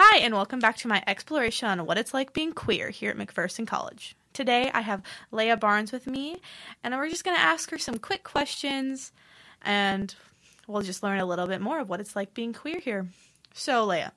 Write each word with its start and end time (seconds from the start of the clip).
Hi, 0.00 0.18
and 0.18 0.32
welcome 0.32 0.60
back 0.60 0.76
to 0.76 0.86
my 0.86 1.02
exploration 1.08 1.66
on 1.66 1.84
what 1.84 1.98
it's 1.98 2.14
like 2.14 2.32
being 2.32 2.52
queer 2.52 2.90
here 2.90 3.10
at 3.10 3.16
McPherson 3.16 3.66
College. 3.66 4.14
Today 4.32 4.70
I 4.72 4.80
have 4.80 5.02
Leah 5.32 5.56
Barnes 5.56 5.90
with 5.90 6.06
me, 6.06 6.36
and 6.84 6.94
we're 6.94 7.08
just 7.08 7.24
going 7.24 7.36
to 7.36 7.42
ask 7.42 7.68
her 7.72 7.78
some 7.78 7.98
quick 7.98 8.22
questions, 8.22 9.10
and 9.60 10.14
we'll 10.68 10.82
just 10.82 11.02
learn 11.02 11.18
a 11.18 11.26
little 11.26 11.48
bit 11.48 11.60
more 11.60 11.80
of 11.80 11.88
what 11.88 11.98
it's 11.98 12.14
like 12.14 12.32
being 12.32 12.52
queer 12.52 12.78
here. 12.78 13.08
So, 13.54 13.84
Leah, 13.86 14.12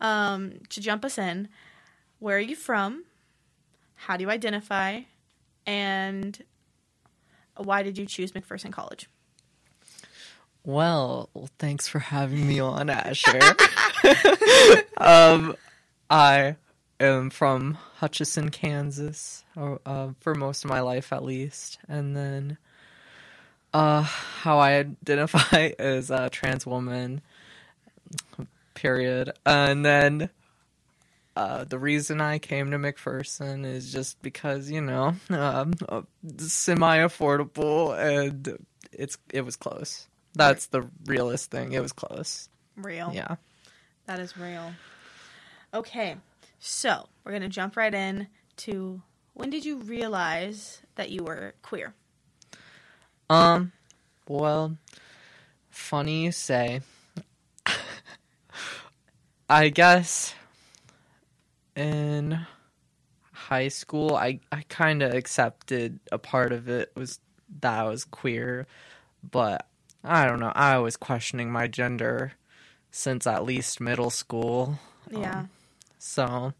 um, 0.00 0.60
to 0.68 0.80
jump 0.80 1.04
us 1.04 1.18
in, 1.18 1.48
where 2.20 2.36
are 2.36 2.40
you 2.40 2.54
from? 2.54 3.02
How 3.96 4.16
do 4.16 4.22
you 4.22 4.30
identify? 4.30 5.00
And 5.66 6.44
why 7.56 7.82
did 7.82 7.98
you 7.98 8.06
choose 8.06 8.30
McPherson 8.30 8.70
College? 8.70 9.08
Well, 10.62 11.28
thanks 11.58 11.88
for 11.88 11.98
having 11.98 12.46
me 12.46 12.60
on, 12.60 12.88
Asher. 12.90 13.40
um, 14.96 15.56
I 16.10 16.56
am 17.00 17.30
from 17.30 17.78
Hutchinson, 17.96 18.50
Kansas, 18.50 19.44
or, 19.56 19.80
uh, 19.86 20.10
for 20.20 20.34
most 20.34 20.64
of 20.64 20.70
my 20.70 20.80
life 20.80 21.12
at 21.12 21.24
least, 21.24 21.78
and 21.88 22.16
then 22.16 22.58
uh, 23.72 24.02
how 24.02 24.58
I 24.58 24.78
identify 24.78 25.70
as 25.78 26.10
a 26.10 26.30
trans 26.30 26.66
woman. 26.66 27.22
Period, 28.74 29.32
and 29.44 29.84
then 29.84 30.30
uh, 31.34 31.64
the 31.64 31.78
reason 31.78 32.20
I 32.20 32.38
came 32.38 32.70
to 32.70 32.78
McPherson 32.78 33.66
is 33.66 33.92
just 33.92 34.22
because 34.22 34.70
you 34.70 34.80
know, 34.80 35.16
um, 35.30 35.74
uh, 35.88 36.02
semi 36.36 36.98
affordable 36.98 37.98
and 37.98 38.64
it's 38.92 39.18
it 39.32 39.42
was 39.42 39.56
close. 39.56 40.06
That's 40.34 40.66
the 40.66 40.88
realest 41.06 41.50
thing. 41.50 41.72
It 41.72 41.80
was 41.80 41.92
close. 41.92 42.48
Real. 42.76 43.12
Yeah. 43.12 43.36
That 44.08 44.20
is 44.20 44.38
real. 44.38 44.72
Okay, 45.74 46.16
so 46.58 47.10
we're 47.22 47.32
gonna 47.32 47.50
jump 47.50 47.76
right 47.76 47.92
in 47.92 48.28
to 48.56 49.02
when 49.34 49.50
did 49.50 49.66
you 49.66 49.80
realize 49.80 50.80
that 50.94 51.10
you 51.10 51.24
were 51.24 51.52
queer? 51.60 51.92
Um. 53.28 53.72
Well, 54.26 54.78
funny 55.68 56.24
you 56.24 56.32
say. 56.32 56.80
I 59.50 59.68
guess 59.68 60.34
in 61.76 62.46
high 63.30 63.68
school, 63.68 64.16
I 64.16 64.40
I 64.50 64.62
kind 64.70 65.02
of 65.02 65.12
accepted 65.12 66.00
a 66.10 66.16
part 66.16 66.52
of 66.54 66.70
it 66.70 66.92
was 66.96 67.20
that 67.60 67.80
I 67.80 67.82
was 67.82 68.06
queer, 68.06 68.66
but 69.22 69.66
I 70.02 70.26
don't 70.26 70.40
know. 70.40 70.52
I 70.54 70.78
was 70.78 70.96
questioning 70.96 71.52
my 71.52 71.66
gender 71.66 72.32
since 72.90 73.26
at 73.26 73.44
least 73.44 73.80
middle 73.80 74.10
school. 74.10 74.78
Yeah. 75.10 75.40
Um, 75.40 75.50
so 75.98 76.52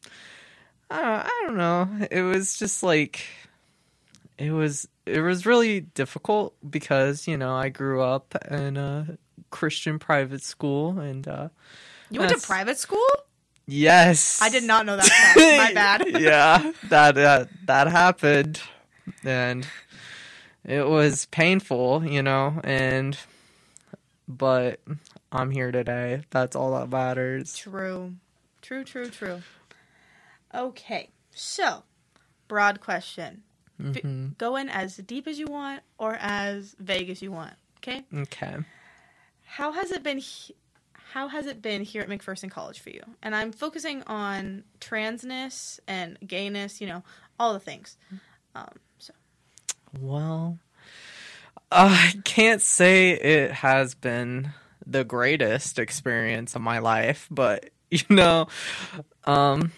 I 0.91 0.97
don't, 1.03 1.07
I 1.27 1.43
don't 1.47 1.57
know. 1.57 2.07
It 2.11 2.23
was 2.23 2.59
just 2.59 2.83
like 2.83 3.25
it 4.39 4.51
was 4.51 4.89
it 5.07 5.21
was 5.21 5.47
really 5.47 5.81
difficult 5.81 6.55
because 6.69 7.27
you 7.27 7.37
know 7.37 7.55
I 7.55 7.69
grew 7.69 8.03
up 8.03 8.35
in 8.51 8.77
a 8.77 9.19
Christian 9.51 9.99
private 9.99 10.43
school 10.43 10.99
and 10.99 11.27
uh, 11.27 11.49
You 12.11 12.21
went 12.21 12.39
to 12.39 12.47
private 12.47 12.79
school? 12.79 13.07
yes, 13.67 14.41
I 14.43 14.49
did 14.49 14.65
not 14.65 14.87
know 14.87 14.97
that. 14.97 15.05
fact. 15.07 15.39
My 15.39 15.73
bad. 15.75 16.21
yeah, 16.21 16.73
that 16.89 17.19
uh, 17.19 17.45
that 17.67 17.87
happened, 17.89 18.61
and 19.25 19.67
it 20.65 20.87
was 20.87 21.27
painful, 21.27 22.05
you 22.07 22.23
know, 22.23 22.61
and 22.65 23.17
but 24.27 24.81
I'm 25.31 25.51
here 25.51 25.71
today. 25.73 26.23
That's 26.31 26.57
all 26.57 26.73
that 26.79 26.89
matters. 26.89 27.57
True. 27.57 28.15
True, 28.63 28.85
true, 28.85 29.09
true. 29.11 29.43
Okay, 30.55 31.11
so 31.33 31.83
broad 32.49 32.81
question. 32.81 33.43
Mhm. 33.81 34.37
Go 34.39 34.57
in 34.57 34.69
as 34.69 34.97
deep 34.97 35.29
as 35.29 35.39
you 35.39 35.47
want 35.47 35.83
or 35.99 36.17
as 36.21 36.75
vague 36.81 37.11
as 37.11 37.23
you 37.23 37.31
want. 37.31 37.55
Okay. 37.79 38.05
Okay. 38.13 38.57
How 39.45 39.73
has 39.73 39.91
it 39.93 40.03
been? 40.03 40.19
he- 40.19 40.55
How 41.13 41.29
has 41.29 41.47
it 41.47 41.63
been 41.63 41.83
here 41.85 42.03
at 42.03 42.09
McPherson 42.09 42.51
College 42.51 42.81
for 42.81 42.91
you? 42.91 43.03
And 43.23 43.35
I'm 43.35 43.51
focusing 43.53 44.03
on 44.05 44.65
transness 44.81 45.79
and 45.87 46.19
gayness. 46.27 46.81
You 46.83 46.87
know, 46.89 47.03
all 47.41 47.53
the 47.55 47.61
things. 47.61 47.97
Um, 48.55 48.75
so 48.99 49.15
Well, 50.01 50.59
I 51.71 52.15
can't 52.25 52.61
say 52.61 53.13
it 53.13 53.53
has 53.53 53.95
been 53.95 54.53
the 54.89 55.05
greatest 55.05 55.79
experience 55.79 56.57
of 56.57 56.63
my 56.63 56.79
life, 56.79 57.29
but 57.31 57.71
you 57.91 58.01
know, 58.11 58.49
um, 59.25 59.73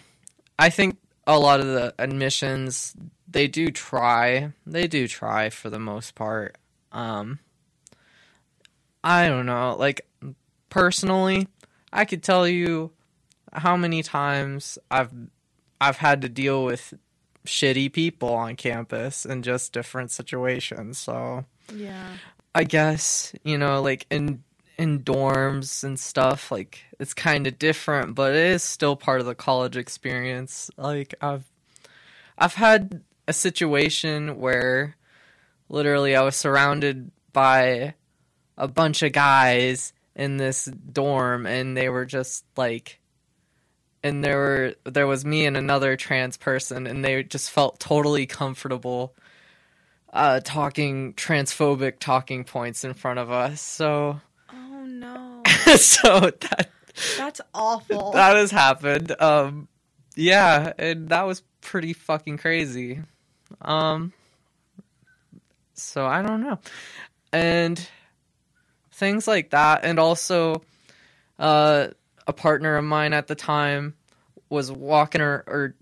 I 0.58 0.70
think 0.70 0.98
a 1.26 1.38
lot 1.38 1.60
of 1.60 1.66
the 1.66 1.94
admissions 1.98 2.94
they 3.28 3.46
do 3.46 3.70
try. 3.70 4.52
They 4.66 4.86
do 4.86 5.06
try 5.06 5.50
for 5.50 5.70
the 5.70 5.78
most 5.78 6.14
part. 6.14 6.56
Um, 6.92 7.38
I 9.04 9.28
don't 9.28 9.46
know. 9.46 9.76
Like 9.78 10.06
personally, 10.68 11.48
I 11.92 12.04
could 12.04 12.22
tell 12.22 12.46
you 12.46 12.90
how 13.52 13.76
many 13.76 14.02
times 14.02 14.78
I've 14.90 15.12
I've 15.80 15.96
had 15.96 16.22
to 16.22 16.28
deal 16.28 16.64
with 16.64 16.94
shitty 17.46 17.92
people 17.92 18.34
on 18.34 18.56
campus 18.56 19.24
in 19.24 19.42
just 19.42 19.72
different 19.72 20.10
situations. 20.10 20.98
So 20.98 21.44
yeah, 21.74 22.16
I 22.54 22.64
guess 22.64 23.32
you 23.44 23.56
know, 23.56 23.80
like 23.80 24.06
in 24.10 24.42
in 24.80 25.00
dorms 25.00 25.84
and 25.84 26.00
stuff, 26.00 26.50
like 26.50 26.84
it's 26.98 27.12
kind 27.12 27.46
of 27.46 27.58
different, 27.58 28.14
but 28.14 28.32
it 28.32 28.46
is 28.46 28.62
still 28.62 28.96
part 28.96 29.20
of 29.20 29.26
the 29.26 29.34
college 29.34 29.76
experience. 29.76 30.70
Like 30.78 31.14
I've 31.20 31.44
I've 32.38 32.54
had 32.54 33.02
a 33.28 33.34
situation 33.34 34.38
where 34.40 34.96
literally 35.68 36.16
I 36.16 36.22
was 36.22 36.34
surrounded 36.34 37.10
by 37.30 37.92
a 38.56 38.68
bunch 38.68 39.02
of 39.02 39.12
guys 39.12 39.92
in 40.16 40.38
this 40.38 40.64
dorm 40.64 41.44
and 41.44 41.76
they 41.76 41.90
were 41.90 42.06
just 42.06 42.46
like 42.56 43.00
and 44.02 44.24
there 44.24 44.38
were 44.38 44.74
there 44.84 45.06
was 45.06 45.26
me 45.26 45.44
and 45.44 45.58
another 45.58 45.94
trans 45.94 46.38
person 46.38 46.86
and 46.86 47.04
they 47.04 47.22
just 47.22 47.50
felt 47.50 47.78
totally 47.78 48.24
comfortable 48.24 49.14
uh 50.14 50.40
talking 50.40 51.12
transphobic 51.14 51.98
talking 52.00 52.44
points 52.44 52.82
in 52.82 52.94
front 52.94 53.18
of 53.18 53.30
us 53.30 53.60
so 53.60 54.20
Oh 54.80 54.86
no, 54.86 55.42
so 55.76 56.20
that 56.20 56.70
that's 57.18 57.40
awful. 57.54 58.12
that 58.12 58.34
has 58.36 58.50
happened 58.50 59.14
um 59.20 59.68
yeah 60.16 60.72
and 60.78 61.10
that 61.10 61.22
was 61.26 61.42
pretty 61.60 61.92
fucking 61.92 62.38
crazy 62.38 63.00
um 63.62 64.12
so 65.74 66.06
i 66.06 66.22
don't 66.22 66.40
know 66.42 66.58
and 67.32 67.88
things 68.92 69.28
like 69.28 69.50
that 69.50 69.84
and 69.84 69.98
also 69.98 70.62
uh 71.38 71.88
a 72.26 72.32
partner 72.32 72.76
of 72.76 72.84
mine 72.84 73.12
at 73.12 73.26
the 73.26 73.34
time 73.34 73.94
was 74.48 74.70
walking 74.72 75.20
or, 75.20 75.44
or 75.46 75.74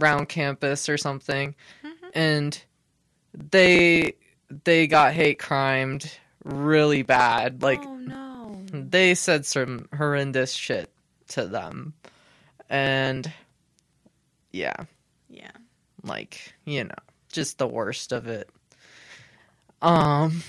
around 0.00 0.28
campus 0.28 0.88
or 0.88 0.96
something 0.98 1.54
Mhm. 1.84 2.10
and 2.14 2.62
they 3.34 4.14
they 4.64 4.86
got 4.86 5.12
hate 5.12 5.38
crimed 5.38 6.10
really 6.44 7.02
bad 7.02 7.62
like 7.62 7.82
oh 7.86 7.96
no. 7.96 8.25
They 8.90 9.14
said 9.14 9.46
some 9.46 9.88
horrendous 9.96 10.52
shit 10.52 10.90
to 11.28 11.46
them. 11.46 11.94
And 12.68 13.30
yeah. 14.52 14.76
Yeah. 15.28 15.50
like 16.02 16.54
you 16.64 16.84
know 16.84 16.94
just 17.32 17.58
the 17.58 17.66
worst 17.66 18.12
of 18.12 18.26
it. 18.28 18.48
Um 19.82 20.42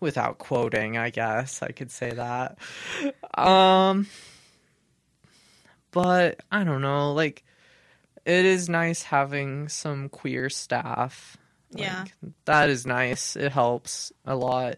without 0.00 0.38
quoting 0.38 0.96
i 0.96 1.10
guess 1.10 1.62
i 1.62 1.68
could 1.68 1.90
say 1.90 2.10
that. 2.10 2.58
Um 3.34 4.06
but 5.92 6.40
i 6.50 6.64
don't 6.64 6.80
know 6.82 7.12
like 7.12 7.44
it 8.24 8.44
is 8.44 8.68
nice 8.68 9.02
having 9.02 9.68
some 9.68 10.08
queer 10.08 10.50
staff. 10.50 11.36
Like, 11.72 11.82
Yeah. 11.84 12.04
that 12.44 12.68
is 12.68 12.84
nice. 12.86 13.34
It 13.36 13.50
helps 13.52 14.12
a 14.26 14.36
lot. 14.36 14.76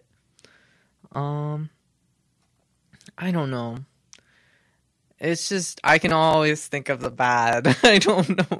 Um 1.13 1.71
i 3.23 3.31
don't 3.31 3.51
know 3.51 3.79
it's 5.19 5.49
just 5.49 5.81
i 5.85 5.99
can 5.99 6.13
always 6.13 6.67
think 6.67 6.89
of 6.89 7.01
the 7.01 7.11
bad 7.11 7.77
i 7.83 7.99
don't 7.99 8.29
know 8.37 8.59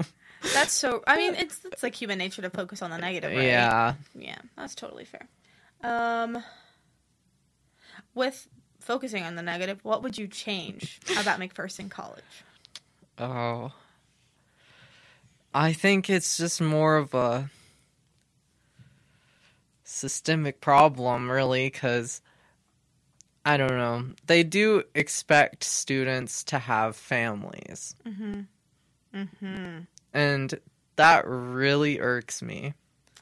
That's 0.55 0.73
so. 0.73 1.05
I 1.07 1.17
mean, 1.17 1.37
it's 1.37 1.65
it's 1.67 1.85
like 1.85 1.95
human 1.95 2.19
nature 2.19 2.43
to 2.43 2.51
focus 2.51 2.83
on 2.83 2.91
the 2.91 2.99
negative, 2.99 3.31
right? 3.31 3.45
yeah 3.45 3.95
Yeah, 4.13 4.39
that's 4.57 4.75
totally 4.75 5.05
fair. 5.05 5.29
Um, 5.85 6.43
with 8.15 8.49
focusing 8.81 9.23
on 9.23 9.37
the 9.37 9.43
negative, 9.43 9.79
what 9.85 10.03
would 10.03 10.19
you 10.19 10.27
change 10.27 11.01
about 11.17 11.39
McPherson 11.39 11.89
College? 11.89 12.25
Oh. 13.19 13.73
I 15.55 15.73
think 15.73 16.11
it's 16.11 16.37
just 16.37 16.61
more 16.61 16.97
of 16.97 17.15
a 17.15 17.49
systemic 19.85 20.61
problem, 20.61 21.31
really, 21.31 21.67
because 21.69 22.21
I 23.45 23.57
don't 23.57 23.77
know. 23.77 24.05
They 24.27 24.43
do 24.45 24.85
expect 24.95 25.65
students 25.65 26.45
to 26.45 26.59
have 26.59 26.95
families. 26.97 27.97
Mhm. 28.07 28.47
Mhm. 29.15 29.87
And 30.13 30.61
that 30.97 31.25
really 31.27 31.99
irks 32.01 32.41
me. 32.43 32.75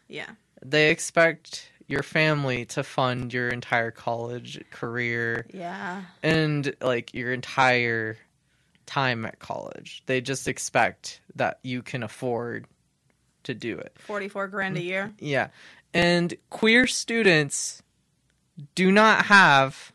Yeah. 0.08 0.30
They 0.62 0.90
expect 0.90 1.70
your 1.86 2.02
family 2.02 2.64
to 2.66 2.82
fund 2.84 3.32
your 3.32 3.48
entire 3.48 3.90
college 3.90 4.62
career 4.70 5.46
Yeah. 5.52 6.02
and 6.22 6.74
like 6.80 7.14
your 7.14 7.32
entire 7.32 8.18
time 8.86 9.24
at 9.24 9.38
college. 9.38 10.02
They 10.06 10.20
just 10.20 10.46
expect 10.46 11.20
that 11.34 11.58
you 11.62 11.82
can 11.82 12.02
afford 12.02 12.66
to 13.44 13.54
do 13.54 13.78
it. 13.78 13.96
44 14.00 14.48
grand 14.48 14.76
a 14.76 14.82
year. 14.82 15.12
Yeah. 15.18 15.48
And 15.94 16.34
queer 16.50 16.86
students 16.86 17.82
do 18.74 18.92
not 18.92 19.26
have 19.26 19.92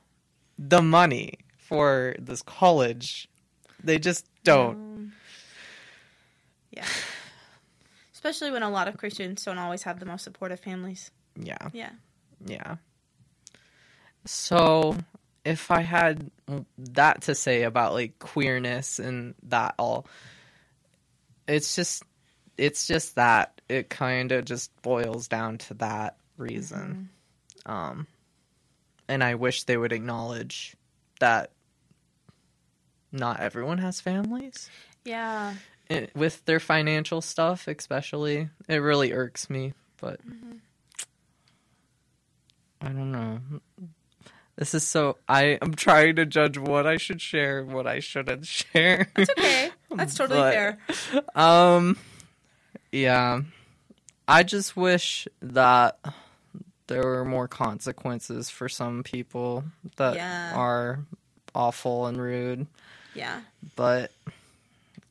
the 0.57 0.81
money 0.81 1.40
for 1.57 2.16
this 2.19 2.42
college. 2.42 3.28
They 3.84 4.00
just 4.00 4.25
don't. 4.44 4.75
Um, 4.75 5.13
yeah. 6.72 6.86
Especially 8.13 8.52
when 8.52 8.63
a 8.63 8.69
lot 8.69 8.88
of 8.88 8.98
Christians 8.98 9.44
don't 9.44 9.57
always 9.57 9.84
have 9.84 10.00
the 10.00 10.06
most 10.06 10.24
supportive 10.24 10.60
families. 10.60 11.12
Yeah. 11.40 11.69
Yeah. 11.74 11.92
Yeah. 12.46 12.78
So, 14.25 14.98
if 15.44 15.69
I 15.69 15.81
had 15.81 16.31
that 16.78 17.22
to 17.24 17.36
say 17.36 17.63
about 17.63 17.94
like 17.94 18.18
queerness 18.18 18.98
and 18.98 19.36
that 19.44 19.75
all, 19.78 20.07
it's 21.48 21.75
just, 21.75 22.04
it's 22.57 22.88
just 22.88 23.16
that 23.16 23.62
it 23.69 23.90
kind 23.90 24.31
of 24.31 24.46
just 24.46 24.72
boils 24.81 25.28
down 25.28 25.60
to 25.60 25.75
that 25.75 26.18
reason. 26.38 27.10
Um, 27.68 28.07
and 29.07 29.24
I 29.24 29.36
wish 29.36 29.63
they 29.63 29.78
would 29.78 29.92
acknowledge 29.92 30.75
that 31.19 31.52
not 33.12 33.40
everyone 33.40 33.78
has 33.78 34.02
families 34.02 34.69
Yeah. 35.04 35.54
it, 35.90 36.13
with 36.16 36.44
their 36.46 36.60
financial 36.60 37.22
stuff, 37.22 37.68
especially. 37.68 38.50
It 38.68 38.78
really 38.78 39.13
irks 39.13 39.50
me, 39.50 39.74
but 40.02 40.19
I 42.81 42.88
don't 42.90 43.12
know. 43.12 43.40
This 44.57 44.74
is 44.74 44.84
so. 44.88 45.18
I 45.28 45.57
am 45.62 45.74
trying 45.74 46.16
to 46.18 46.25
judge 46.25 46.57
what 46.57 46.88
I 46.88 46.98
should 46.98 47.19
share, 47.22 47.63
what 47.63 47.88
I 47.88 48.00
shouldn't 48.00 48.46
share. 48.48 49.12
It's 49.18 49.30
okay. 49.31 49.72
That's 49.96 50.13
totally 50.18 50.40
But- 50.40 50.54
fair. 50.54 50.78
um, 51.36 51.98
yeah, 52.92 53.42
I 54.28 54.44
just 54.44 54.78
wish 54.78 55.28
that 55.42 56.00
there 56.87 57.03
were 57.03 57.25
more 57.25 57.47
consequences 57.47 58.49
for 58.49 58.69
some 58.69 59.03
people 59.03 59.63
that 59.97 60.15
Yeah. 60.15 60.53
are 60.55 60.99
awful 61.53 62.05
and 62.07 62.21
rude. 62.21 62.67
Yeah. 63.13 63.41
But 63.75 64.11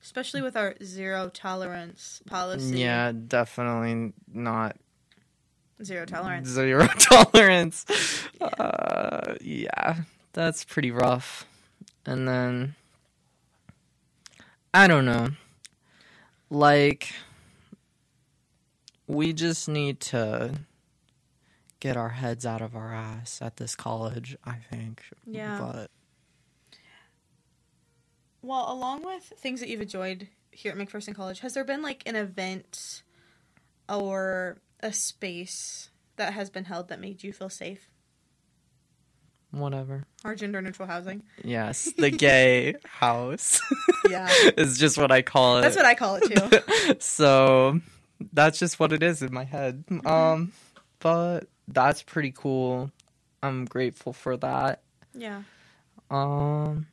Especially 0.02 0.42
with 0.42 0.56
our 0.56 0.74
zero 0.82 1.30
tolerance 1.32 2.20
policy. 2.26 2.78
yeah, 2.78 3.10
definitely 3.12 4.12
not 4.32 4.76
Zero 5.82 6.04
tolerance. 6.06 6.48
zero 6.48 6.86
tolerance. 6.98 7.84
Uh, 8.40 9.34
yeah, 9.40 9.96
that's 10.34 10.62
pretty 10.64 10.90
rough. 10.90 11.46
And 12.06 12.28
then 12.28 12.74
I 14.74 14.86
don't 14.86 15.04
know. 15.06 15.30
Like 16.50 17.12
we 19.06 19.32
just 19.32 19.68
need 19.68 20.00
to 20.00 20.54
get 21.84 21.98
our 21.98 22.08
heads 22.08 22.46
out 22.46 22.62
of 22.62 22.74
our 22.74 22.94
ass 22.94 23.42
at 23.42 23.58
this 23.58 23.76
college, 23.76 24.34
I 24.42 24.54
think. 24.70 25.02
Yeah. 25.26 25.58
But 25.60 25.90
Well, 28.40 28.72
along 28.72 29.04
with 29.04 29.22
things 29.38 29.60
that 29.60 29.68
you've 29.68 29.82
enjoyed 29.82 30.28
here 30.50 30.72
at 30.72 30.78
McPherson 30.78 31.14
College, 31.14 31.40
has 31.40 31.52
there 31.52 31.62
been 31.64 31.82
like 31.82 32.02
an 32.06 32.16
event 32.16 33.02
or 33.86 34.56
a 34.80 34.94
space 34.94 35.90
that 36.16 36.32
has 36.32 36.48
been 36.48 36.64
held 36.64 36.88
that 36.88 37.00
made 37.00 37.22
you 37.22 37.32
feel 37.32 37.50
safe? 37.50 37.88
whatever. 39.50 40.04
Our 40.24 40.34
gender 40.34 40.60
neutral 40.60 40.88
housing. 40.88 41.22
Yes, 41.44 41.92
the 41.98 42.10
gay 42.10 42.74
house 42.84 43.60
Yeah. 44.10 44.28
is 44.56 44.78
just 44.78 44.98
what 44.98 45.12
I 45.12 45.22
call 45.22 45.58
it. 45.58 45.62
That's 45.62 45.76
what 45.76 45.84
I 45.84 45.94
call 45.94 46.16
it 46.20 46.24
too. 46.24 46.94
so 46.98 47.80
that's 48.32 48.58
just 48.58 48.80
what 48.80 48.92
it 48.92 49.04
is 49.04 49.22
in 49.22 49.32
my 49.32 49.44
head. 49.44 49.84
Um, 50.06 50.50
but 50.98 51.46
that's 51.68 52.02
pretty 52.02 52.32
cool. 52.32 52.90
I'm 53.42 53.64
grateful 53.64 54.12
for 54.12 54.36
that. 54.38 54.82
Yeah. 55.14 55.42
Um, 56.10 56.86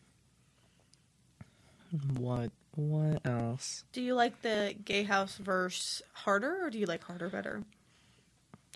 what 2.18 2.51
what 2.75 3.25
else? 3.25 3.83
Do 3.91 4.01
you 4.01 4.15
like 4.15 4.41
the 4.41 4.75
gay 4.85 5.03
house 5.03 5.38
verse 5.38 6.01
harder 6.13 6.65
or 6.65 6.69
do 6.69 6.79
you 6.79 6.85
like 6.85 7.03
harder 7.03 7.29
better? 7.29 7.63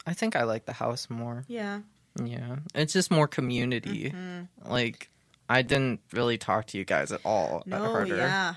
I 0.05 0.13
think 0.13 0.35
I 0.35 0.43
like 0.43 0.65
the 0.65 0.73
house 0.73 1.09
more. 1.09 1.43
Yeah. 1.47 1.81
Yeah, 2.23 2.57
it's 2.73 2.93
just 2.93 3.11
more 3.11 3.27
community. 3.27 4.11
Mhm. 4.11 4.47
Like 4.65 5.09
I 5.49 5.61
didn't 5.61 6.01
really 6.11 6.37
talk 6.37 6.67
to 6.67 6.77
you 6.77 6.85
guys 6.85 7.11
at 7.11 7.21
all 7.25 7.59
at 7.61 7.67
No, 7.67 7.77
Harder, 7.91 8.17
yeah. 8.17 8.55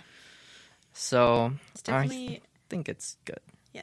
so 0.93 1.53
It's 1.73 1.83
definitely 1.83 2.37
I 2.37 2.41
think 2.69 2.89
it's 2.89 3.17
good. 3.25 3.41
Yeah. 3.73 3.83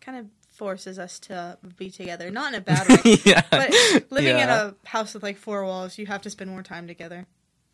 Kind 0.00 0.18
of 0.18 0.26
forces 0.62 0.96
us 0.96 1.18
to 1.18 1.58
be 1.76 1.90
together. 1.90 2.30
Not 2.30 2.52
in 2.52 2.60
a 2.60 2.62
bad 2.62 2.88
way. 3.04 3.16
yeah, 3.24 3.42
but 3.50 3.74
living 4.10 4.38
in 4.38 4.48
a 4.48 4.76
house 4.84 5.12
with 5.12 5.24
like 5.24 5.36
four 5.36 5.64
walls, 5.64 5.98
you 5.98 6.06
have 6.06 6.22
to 6.22 6.30
spend 6.30 6.52
more 6.52 6.62
time 6.62 6.86
together. 6.86 7.26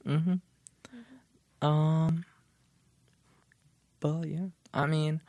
Mm-hmm. 0.06 0.36
Um. 1.66 2.24
But 4.00 4.24
yeah, 4.24 4.46
I 4.72 4.86
mean, 4.86 5.20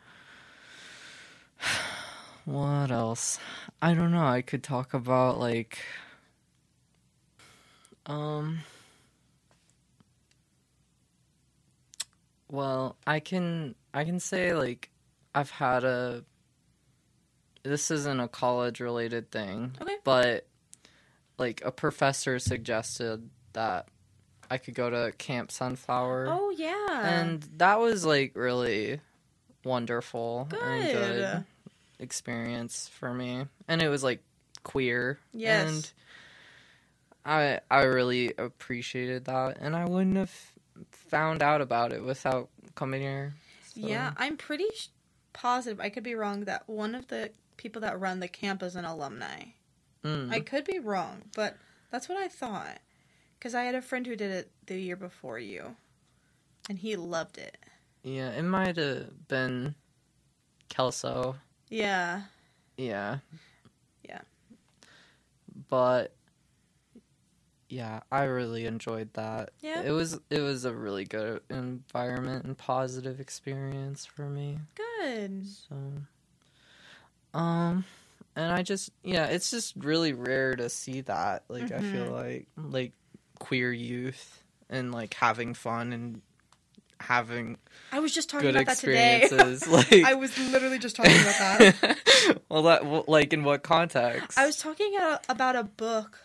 what 2.46 2.92
else? 2.92 3.40
I 3.82 3.94
don't 3.94 4.12
know. 4.12 4.26
I 4.26 4.42
could 4.42 4.64
talk 4.64 4.94
about 4.94 5.38
like, 5.38 5.80
um. 8.06 8.60
Well, 12.50 12.96
I 13.06 13.20
can 13.20 13.76
I 13.94 14.06
can 14.06 14.22
say 14.22 14.54
like 14.54 14.90
I've 15.36 15.50
had 15.52 15.84
a. 15.84 16.24
This 17.64 17.92
isn't 17.92 18.20
a 18.20 18.28
college 18.28 18.80
related 18.80 19.32
thing, 19.32 19.76
Okay. 19.82 19.98
but 20.04 20.48
like 21.38 21.62
a 21.66 21.72
professor 21.72 22.40
suggested 22.40 23.30
that 23.54 23.88
I 24.50 24.58
could 24.58 24.74
go 24.76 24.90
to 24.90 25.12
Camp 25.18 25.52
Sunflower. 25.52 26.28
Oh 26.30 26.50
yeah. 26.52 27.22
And 27.22 27.44
that 27.58 27.80
was 27.80 28.06
like 28.06 28.36
really 28.36 29.00
wonderful 29.64 30.48
and 30.52 30.84
Good. 30.84 30.94
good 30.94 31.44
experience 32.00 32.88
for 32.88 33.14
me. 33.14 33.46
And 33.68 33.82
it 33.82 33.90
was 33.90 34.04
like 34.04 34.22
queer. 34.64 35.20
Yes. 35.34 35.70
And 35.70 35.92
I 37.26 37.60
I 37.70 37.84
really 37.84 38.34
appreciated 38.38 39.26
that 39.26 39.58
and 39.60 39.76
I 39.76 39.86
wouldn't 39.86 40.16
have 40.18 40.34
found 40.92 41.44
out 41.44 41.62
about 41.62 41.92
it 41.94 42.04
without 42.04 42.50
coming 42.76 43.02
here. 43.02 43.34
So, 43.74 43.82
Yeah, 43.88 44.14
I'm 44.18 44.38
pretty 44.38 44.68
sh- 44.74 44.88
positive. 45.40 45.80
I 45.80 45.90
could 45.90 46.04
be 46.04 46.16
wrong 46.16 46.46
that 46.46 46.68
one 46.68 46.94
of 46.96 47.08
the 47.08 47.32
people 47.58 47.82
that 47.82 48.00
run 48.00 48.20
the 48.20 48.28
camp 48.28 48.62
is 48.62 48.76
an 48.76 48.86
alumni. 48.86 49.44
mm, 50.04 50.32
I 50.32 50.42
could 50.42 50.66
be 50.66 50.80
wrong, 50.80 51.24
but 51.36 51.58
that's 51.92 52.10
what 52.10 52.18
I 52.18 52.28
thought. 52.28 52.80
Because 53.38 53.56
I 53.56 53.64
had 53.64 53.76
a 53.76 53.82
friend 53.82 54.06
who 54.06 54.18
did 54.18 54.32
it 54.32 54.52
the 54.66 54.78
year 54.80 54.98
before 54.98 55.40
you, 55.40 55.76
and 56.68 56.78
he 56.78 56.96
loved 56.98 57.38
it. 57.38 57.58
yeah, 58.04 58.32
it 58.32 58.44
might 58.44 58.76
have 58.78 59.28
been 59.30 59.76
Kelso. 60.68 61.38
Yeah. 61.70 62.24
Yeah. 62.78 63.20
Yeah. 64.04 64.22
But 65.70 66.14
yeah, 67.70 68.02
I 68.12 68.24
really 68.24 68.66
enjoyed 68.66 69.14
that. 69.14 69.52
Yeah. 69.62 69.84
It 69.84 69.92
was 69.92 70.20
it 70.30 70.42
was 70.42 70.66
a 70.66 70.74
really 70.74 71.06
good 71.06 71.42
environment 71.50 72.44
and 72.46 72.58
positive 72.58 73.20
experience 73.20 74.06
for 74.06 74.28
me. 74.30 74.60
Good. 74.76 74.86
So 75.70 75.76
um 77.34 77.86
and 78.36 78.52
I 78.52 78.64
just 78.64 78.92
yeah, 79.04 79.26
it's 79.26 79.52
just 79.52 79.74
really 79.78 80.14
rare 80.14 80.56
to 80.56 80.70
see 80.70 81.02
that. 81.02 81.44
Like 81.50 81.72
I 81.72 81.82
feel 81.82 82.06
Mhm. 82.08 82.12
like 82.12 82.48
like 82.58 82.92
queer 83.40 83.72
youth 83.72 84.44
and 84.70 84.92
like 84.92 85.14
having 85.14 85.54
fun 85.54 85.94
and 85.94 86.22
having 87.00 87.58
I 87.92 88.00
was 88.00 88.14
just 88.14 88.30
talking 88.30 88.50
about 88.50 88.66
that 88.66 88.78
today. 88.78 89.22
like 89.68 90.04
I 90.06 90.14
was 90.16 90.38
literally 90.38 90.80
just 90.80 90.96
talking 90.96 91.14
about 91.14 91.38
that. 91.40 92.40
well 92.50 92.64
that 92.64 92.86
well, 92.86 93.06
like 93.08 93.34
in 93.34 93.44
what 93.44 93.64
context? 93.64 94.38
I 94.38 94.46
was 94.46 94.58
talking 94.58 94.96
about 95.28 95.56
a 95.56 95.64
book 95.64 96.20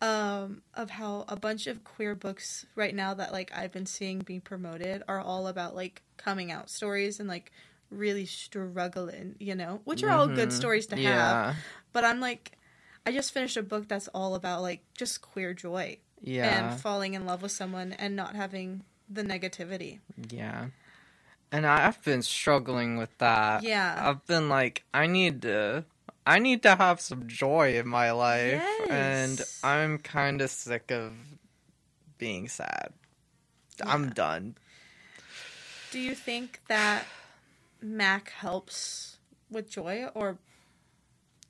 um, 0.00 0.62
of 0.74 0.90
how 0.90 1.24
a 1.28 1.36
bunch 1.36 1.66
of 1.68 1.84
queer 1.84 2.14
books 2.14 2.66
right 2.74 2.94
now 2.94 3.14
that 3.14 3.32
like 3.32 3.52
I've 3.54 3.72
been 3.72 3.86
seeing 3.86 4.18
being 4.20 4.40
promoted 4.40 5.02
are 5.06 5.20
all 5.20 5.46
about 5.46 5.76
like 5.76 6.02
coming 6.16 6.50
out 6.50 6.70
stories 6.70 7.20
and 7.20 7.28
like 7.28 7.52
really 7.92 8.26
struggling, 8.26 9.36
you 9.38 9.54
know, 9.54 9.80
which 9.84 10.02
are 10.02 10.10
all 10.10 10.28
good 10.28 10.48
Mhm. 10.48 10.52
stories 10.52 10.86
to 10.86 10.96
have. 10.96 11.56
But 11.92 12.04
I'm 12.04 12.20
like, 12.20 12.52
I 13.06 13.12
just 13.12 13.32
finished 13.32 13.56
a 13.56 13.62
book 13.62 13.88
that's 13.88 14.08
all 14.08 14.34
about 14.34 14.62
like 14.62 14.82
just 14.96 15.20
queer 15.22 15.54
joy 15.54 15.98
Yeah. 16.20 16.70
and 16.70 16.80
falling 16.80 17.14
in 17.14 17.26
love 17.26 17.42
with 17.42 17.52
someone 17.52 17.92
and 17.94 18.14
not 18.16 18.34
having 18.34 18.84
the 19.08 19.22
negativity. 19.22 20.00
Yeah. 20.30 20.68
And 21.50 21.66
I've 21.66 22.02
been 22.02 22.22
struggling 22.22 22.96
with 22.96 23.16
that. 23.18 23.62
Yeah. 23.62 24.08
I've 24.08 24.24
been 24.26 24.48
like, 24.48 24.84
I 24.94 25.06
need 25.06 25.42
to 25.42 25.84
I 26.24 26.38
need 26.38 26.62
to 26.62 26.76
have 26.76 27.00
some 27.00 27.26
joy 27.26 27.76
in 27.76 27.88
my 27.88 28.12
life. 28.12 28.62
And 28.88 29.42
I'm 29.64 29.98
kinda 29.98 30.46
sick 30.48 30.90
of 30.92 31.12
being 32.16 32.48
sad. 32.48 32.92
I'm 33.84 34.10
done. 34.10 34.54
Do 35.90 35.98
you 35.98 36.14
think 36.14 36.60
that 36.68 37.04
Mac 37.82 38.30
helps 38.30 39.18
with 39.50 39.70
joy 39.70 40.06
or 40.14 40.38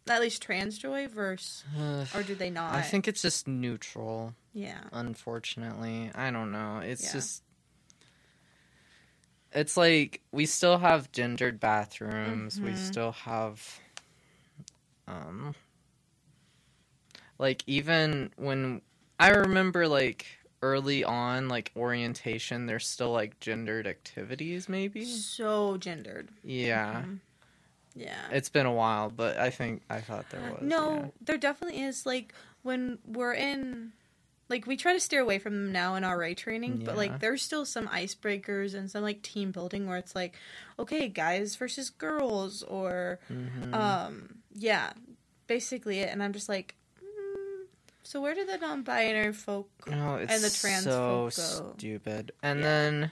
at 0.08 0.20
least 0.20 0.42
trans 0.42 0.78
joy 0.78 1.06
versus 1.06 1.64
or 2.14 2.22
do 2.22 2.34
they 2.34 2.50
not? 2.50 2.74
I 2.74 2.82
think 2.82 3.06
it's 3.06 3.22
just 3.22 3.46
neutral, 3.46 4.34
yeah. 4.52 4.84
unfortunately. 4.92 6.10
I 6.14 6.30
don't 6.30 6.50
know. 6.50 6.78
It's 6.78 7.04
Yeah. 7.04 7.12
just 7.12 7.42
it's 9.52 9.76
like 9.76 10.22
we 10.32 10.46
still 10.46 10.78
have 10.78 11.12
gendered 11.12 11.60
bathrooms. 11.60 12.60
We 12.60 12.72
Mhm. 12.72 12.78
still 12.78 13.12
have 13.12 13.80
um 15.06 15.54
like 17.38 17.62
even 17.66 18.32
when 18.36 18.80
I 19.20 19.30
remember 19.30 19.86
like 19.88 20.26
early 20.62 21.02
on 21.04 21.48
like 21.48 21.72
orientation 21.76 22.66
there's 22.66 22.86
still 22.86 23.10
like 23.12 23.38
gendered 23.40 23.86
activities 23.86 24.68
maybe. 24.68 25.04
So 25.04 25.76
gendered. 25.76 26.28
Yeah. 26.44 27.02
Mhm. 27.04 27.18
Yeah. 27.94 28.28
It's 28.30 28.48
been 28.48 28.64
a 28.66 28.72
while, 28.72 29.10
but 29.10 29.36
I 29.38 29.50
think 29.50 29.82
I 29.90 30.00
thought 30.00 30.30
there 30.30 30.40
was. 30.40 30.62
no, 30.62 30.94
yeah. 30.94 31.06
there 31.20 31.36
definitely 31.36 31.82
is 31.82 32.06
like 32.06 32.32
when 32.62 32.98
we're 33.06 33.34
in 33.34 33.92
like 34.48 34.66
we 34.66 34.76
try 34.76 34.92
to 34.92 35.00
steer 35.00 35.20
away 35.20 35.38
from 35.38 35.54
them 35.54 35.72
now 35.72 35.94
in 35.94 36.02
RA 36.04 36.32
training, 36.36 36.82
but 36.84 36.96
like 36.96 37.20
there's 37.20 37.42
still 37.42 37.64
some 37.64 37.88
icebreakers 37.88 38.74
and 38.74 38.90
some 38.90 39.02
like 39.02 39.22
team 39.22 39.50
building 39.50 39.86
where 39.86 39.96
it's 39.98 40.14
like, 40.14 40.34
okay, 40.78 41.08
guys 41.08 41.56
versus 41.56 41.90
girls 41.90 42.62
or 42.62 43.18
Mhm. 43.30 43.74
um 43.74 44.28
yeah, 44.54 44.92
basically 45.46 46.00
it 46.00 46.10
and 46.10 46.22
I'm 46.22 46.32
just 46.32 46.48
like 46.48 46.74
so 48.02 48.20
where 48.20 48.34
do 48.34 48.44
the 48.44 48.58
non-binary 48.58 49.32
folk 49.32 49.70
it's 49.86 50.32
and 50.32 50.42
the 50.42 50.50
trans 50.50 50.84
so 50.84 51.30
folk 51.30 51.36
go. 51.36 51.74
stupid. 51.76 52.32
And 52.42 52.60
Yeah. 52.60 52.64
then 52.64 53.10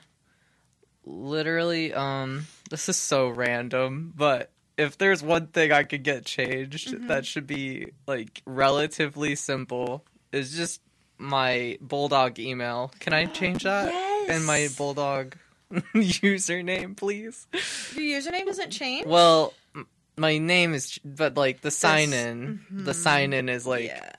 literally, 1.04 1.92
um, 1.94 2.46
this 2.70 2.88
is 2.88 2.96
so 2.96 3.28
random, 3.28 4.12
but 4.16 4.50
if 4.76 4.96
there's 4.98 5.22
one 5.22 5.48
thing 5.48 5.72
I 5.72 5.82
could 5.84 6.02
get 6.02 6.24
changed 6.24 6.88
Mhm. 6.92 7.08
that 7.08 7.26
should 7.26 7.46
be 7.46 7.88
like 8.06 8.42
relatively 8.46 9.34
simple, 9.36 10.04
is 10.32 10.56
just 10.56 10.80
my 11.18 11.76
bulldog 11.80 12.38
email. 12.38 12.92
Can 13.00 13.12
I 13.12 13.26
change 13.26 13.62
that? 13.64 13.92
And 14.28 14.46
my 14.46 14.68
bulldog 14.76 15.36
username, 15.94 16.96
please. 16.96 17.46
Your 17.94 18.20
username 18.20 18.46
doesn't 18.46 18.70
change? 18.70 19.06
Well, 19.06 19.52
m- 19.74 19.86
my 20.16 20.38
name 20.38 20.72
is, 20.74 20.98
but 21.04 21.36
like 21.36 21.60
the 21.60 21.70
sign 21.70 22.12
in, 22.12 22.60
the 22.70 22.92
mhm. 22.92 22.94
sign 22.94 23.32
in 23.32 23.48
is 23.48 23.66
like, 23.66 23.84
yeah. 23.86 24.10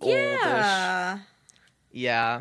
Oldish. 0.00 0.14
Yeah. 0.14 1.18
yeah. 1.92 2.40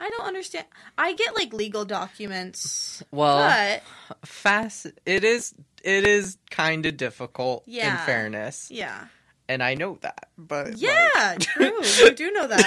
I 0.00 0.10
don't 0.10 0.26
understand. 0.26 0.66
I 0.96 1.12
get 1.14 1.34
like 1.34 1.52
legal 1.52 1.84
documents, 1.84 3.02
Well, 3.10 3.38
but 3.48 3.82
fast 4.28 4.86
it 5.04 5.24
is 5.24 5.54
it 5.82 6.06
is 6.06 6.38
kind 6.50 6.86
of 6.86 6.96
difficult 6.96 7.64
Yeah. 7.66 7.98
in 8.00 8.06
fairness 8.06 8.68
yeah, 8.70 9.06
and 9.48 9.62
i 9.62 9.74
know 9.74 9.98
that 10.02 10.28
but 10.38 10.76
yeah, 10.78 11.36
true. 11.40 11.82
You 11.98 12.10
do 12.14 12.30
know 12.30 12.46
that. 12.46 12.64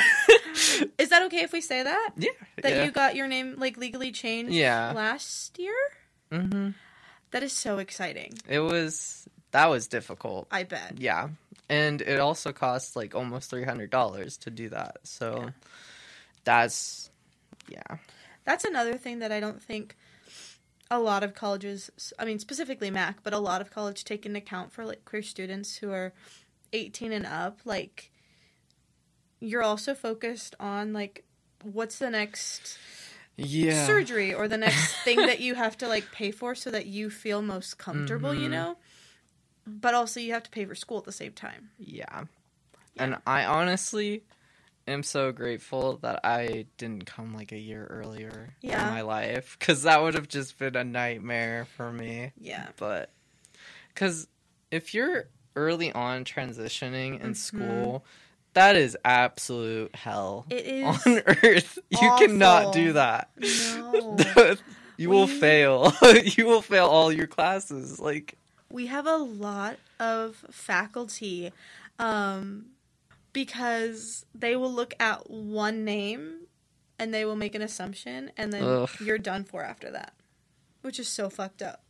Is 0.97 1.09
that 1.09 1.23
okay 1.27 1.43
if 1.43 1.53
we 1.53 1.61
say 1.61 1.83
that? 1.83 2.11
yeah 2.17 2.29
That 2.61 2.71
yeah. 2.73 2.83
you 2.85 2.91
got 2.91 3.15
your 3.15 3.27
name 3.27 3.55
like 3.57 3.77
legally 3.77 4.11
changed 4.11 4.51
yeah 4.53 4.91
last 4.93 5.57
year? 5.59 5.75
Mm-hmm. 6.31 6.69
That 7.31 7.43
is 7.43 7.53
so 7.53 7.77
exciting. 7.79 8.33
it 8.49 8.59
was 8.59 9.25
that 9.51 9.69
was 9.69 9.87
difficult 9.87 10.47
I 10.51 10.63
bet. 10.63 10.95
yeah 10.99 11.29
and 11.71 12.01
it 12.01 12.19
also 12.19 12.51
costs 12.51 12.95
like 12.95 13.15
almost 13.15 13.49
$300 13.49 14.37
to 14.39 14.49
do 14.51 14.69
that 14.69 14.97
so 15.03 15.33
Yeah. 15.37 15.49
that's 16.43 17.09
yeah 17.69 17.97
That's 18.45 18.65
another 18.65 18.97
thing 18.97 19.19
that 19.19 19.31
I 19.31 19.39
don't 19.39 19.61
think 19.61 19.95
a 20.89 20.99
lot 20.99 21.23
of 21.23 21.33
colleges, 21.33 21.89
I 22.19 22.25
mean 22.25 22.37
specifically 22.39 22.91
Mac, 22.91 23.23
but 23.23 23.33
a 23.33 23.39
lot 23.39 23.61
of 23.61 23.71
college 23.71 24.03
take 24.03 24.25
into 24.25 24.39
account 24.39 24.73
for 24.73 24.85
like 24.85 25.05
queer 25.05 25.23
students 25.23 25.77
who 25.77 25.91
are 25.91 26.11
18 26.73 27.11
and 27.13 27.25
up. 27.25 27.59
Like 27.63 28.11
you're 29.39 29.63
also 29.63 29.93
focused 29.93 30.55
on 30.59 30.91
like 30.93 31.23
what's 31.63 31.97
the 31.99 32.09
next 32.09 32.77
yeah 33.37 33.85
surgery 33.85 34.33
or 34.33 34.47
the 34.47 34.57
next 34.57 34.93
thing 35.05 35.17
that 35.25 35.39
you 35.45 35.55
have 35.55 35.77
to 35.77 35.87
like 35.87 36.11
pay 36.11 36.31
for 36.31 36.55
so 36.55 36.69
that 36.71 36.87
you 36.87 37.09
feel 37.09 37.41
most 37.41 37.77
comfortable, 37.77 38.35
you 38.35 38.49
Mhm. 38.49 38.51
know? 38.51 38.77
But 39.67 39.93
also 39.93 40.19
you 40.19 40.33
have 40.33 40.43
to 40.43 40.49
pay 40.49 40.65
for 40.65 40.75
school 40.75 40.97
at 40.97 41.03
the 41.05 41.11
same 41.11 41.33
time. 41.33 41.69
yeah 41.77 42.23
Yeah. 42.95 43.03
and 43.03 43.17
i 43.27 43.45
honestly 43.45 44.23
am 44.87 45.03
so 45.03 45.31
grateful 45.31 45.97
that 46.01 46.19
i 46.25 46.65
didn't 46.77 47.05
come 47.05 47.33
like 47.33 47.51
a 47.51 47.57
year 47.57 47.85
earlier 47.89 48.55
Yeah. 48.61 48.87
in 48.87 48.93
my 48.93 49.01
life 49.01 49.55
because 49.59 49.83
that 49.83 50.01
would 50.01 50.15
have 50.15 50.27
just 50.27 50.57
been 50.57 50.75
a 50.75 50.83
nightmare 50.83 51.65
for 51.77 51.91
me 51.91 52.31
Yeah. 52.39 52.67
but 52.77 53.11
because 53.93 54.27
if 54.71 54.93
you're 54.93 55.25
early 55.55 55.91
on 55.93 56.25
transitioning 56.25 57.21
in 57.21 57.31
Mhm. 57.31 57.35
school 57.37 58.05
that 58.53 58.75
is 58.75 58.97
absolute 59.05 59.93
hell 59.95 60.45
It 60.49 60.65
is 60.65 60.83
on 61.07 61.19
earth 61.43 61.79
you 61.89 62.15
cannot 62.17 62.73
do 62.73 62.93
that 62.93 63.29
no. 63.37 64.17
you 64.97 65.09
will 65.09 65.27
We- 65.27 65.39
fail 65.39 65.93
you 66.23 66.45
will 66.47 66.61
fail 66.63 66.87
all 66.87 67.11
your 67.13 67.27
classes 67.27 67.99
like 67.99 68.35
we 68.71 68.87
have 68.87 69.05
a 69.07 69.17
lot 69.17 69.77
of 69.99 70.45
faculty 70.51 71.51
um, 71.99 72.67
because 73.33 74.25
they 74.33 74.55
will 74.55 74.71
look 74.71 74.93
at 74.99 75.29
one 75.29 75.83
name 75.85 76.47
and 76.97 77.13
they 77.13 77.25
will 77.25 77.35
make 77.35 77.55
an 77.55 77.61
assumption 77.61 78.31
and 78.37 78.51
then 78.53 78.63
Ugh. 78.63 78.89
you're 78.99 79.17
done 79.17 79.43
for 79.43 79.63
after 79.63 79.91
that 79.91 80.13
which 80.81 80.99
is 80.99 81.07
so 81.07 81.29
fucked 81.29 81.61
up. 81.61 81.83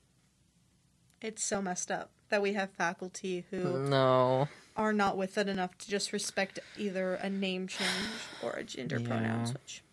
It's 1.21 1.43
so 1.43 1.61
messed 1.61 1.91
up 1.91 2.09
that 2.29 2.41
we 2.41 2.53
have 2.53 2.71
faculty 2.71 3.45
who 3.51 3.87
no. 3.87 4.47
are 4.75 4.91
not 4.93 5.17
with 5.17 5.37
it 5.37 5.47
enough 5.47 5.77
to 5.79 5.89
just 5.89 6.11
respect 6.11 6.59
either 6.77 7.13
a 7.15 7.29
name 7.29 7.67
change 7.67 7.89
or 8.41 8.51
a 8.53 8.63
gender 8.63 8.99
Yeah. 8.99 9.07
pronoun 9.07 9.45
switch. 9.45 9.83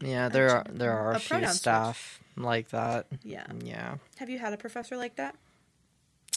Yeah 0.00 0.28
there 0.28 0.50
are 0.50 0.64
there 0.68 0.92
are 0.92 1.12
a 1.12 1.18
few 1.18 1.28
pronoun 1.36 1.50
switch. 1.50 1.58
staff 1.60 2.20
like 2.36 2.68
that. 2.70 3.06
Yeah. 3.22 3.46
Yeah. 3.62 3.96
Have 4.16 4.30
you 4.30 4.38
had 4.38 4.52
a 4.52 4.56
professor 4.56 4.96
like 4.96 5.16
that 5.16 5.34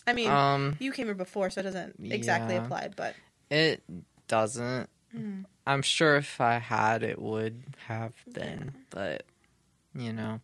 i 0.08 0.14
mean 0.14 0.30
um 0.30 0.76
you 0.80 0.92
came 0.92 1.06
here 1.06 1.16
before 1.16 1.50
so 1.50 1.62
it 1.62 1.64
doesn't 1.64 1.96
exactly 2.04 2.56
yeah. 2.56 2.64
apply 2.64 2.90
but 2.96 3.16
it 3.50 3.84
doesn't 4.28 4.90
mm. 5.16 5.46
I'm 5.68 5.82
sure 5.82 6.18
if 6.18 6.40
I 6.40 6.60
had, 6.60 7.02
it 7.02 7.20
would 7.20 7.64
have 7.88 8.14
been, 8.32 8.74
but 8.92 9.24
you 9.96 10.14
know, 10.14 10.40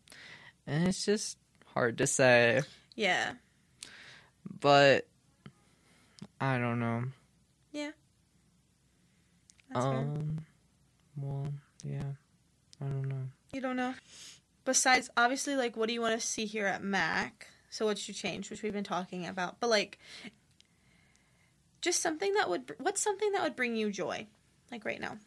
and 0.66 0.88
it's 0.88 1.06
just 1.06 1.38
hard 1.68 2.00
to 2.00 2.08
say. 2.08 2.62
yeah 2.96 3.34
But 4.60 5.08
I 6.40 6.58
don't 6.58 6.80
know. 6.80 7.04
Yeah. 7.72 7.92
That's 9.72 9.86
fair. 9.86 9.94
um, 9.96 10.46
well, 11.16 11.48
yeah, 11.84 12.04
I 12.82 12.86
don't 12.86 13.08
know. 13.08 13.28
You 13.54 13.62
don't 13.62 13.78
know. 13.78 13.94
Besides, 14.66 15.10
obviously, 15.16 15.56
like, 15.56 15.78
what 15.78 15.88
do 15.88 15.94
you 15.94 16.02
want 16.02 16.20
to 16.20 16.26
see 16.26 16.46
here 16.46 16.66
at 16.66 16.84
Mac? 16.84 17.48
So, 17.72 17.86
what 17.86 18.06
you 18.08 18.14
change, 18.14 18.50
which 18.52 18.62
we've 18.62 18.74
been 18.74 18.84
talking 18.84 19.26
about, 19.26 19.60
but 19.60 19.70
like, 19.70 19.98
just 21.82 22.02
something 22.02 22.34
that 22.36 22.50
would. 22.50 22.76
What's 22.78 23.02
something 23.02 23.32
that 23.32 23.42
would 23.42 23.56
bring 23.56 23.76
you 23.76 23.90
joy, 23.92 24.28
like 24.72 24.86
right 24.86 25.00
now? 25.02 25.18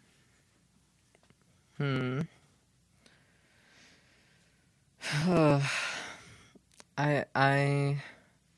Hmm. 1.78 2.20
I 6.96 7.24
I 7.34 8.02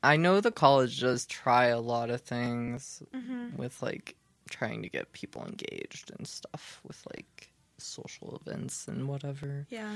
I 0.03 0.15
know 0.17 0.39
the 0.41 0.51
college 0.51 0.99
does 1.01 1.25
try 1.25 1.65
a 1.67 1.79
lot 1.79 2.09
of 2.09 2.21
things 2.21 3.01
Mm-hmm. 3.15 3.57
with 3.57 3.81
like 3.81 4.15
trying 4.49 4.81
to 4.83 4.89
get 4.89 5.11
people 5.13 5.43
engaged 5.45 6.11
and 6.17 6.27
stuff 6.27 6.79
with 6.87 7.01
like 7.15 7.49
social 7.77 8.41
events 8.45 8.87
and 8.87 9.07
whatever. 9.07 9.65
Yeah. 9.69 9.95